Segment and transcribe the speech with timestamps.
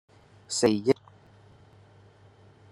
[0.47, 0.97] 四億